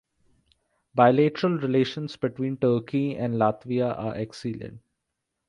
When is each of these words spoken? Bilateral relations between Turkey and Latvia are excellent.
Bilateral 0.95 1.59
relations 1.59 2.15
between 2.17 2.57
Turkey 2.57 3.15
and 3.17 3.35
Latvia 3.35 3.95
are 3.95 4.15
excellent. 4.15 4.81